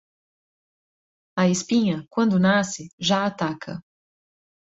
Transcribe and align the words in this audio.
A 1.37 1.47
espinha, 1.47 2.07
quando 2.09 2.39
nasce, 2.39 2.87
já 2.99 3.23
ataca. 3.23 3.83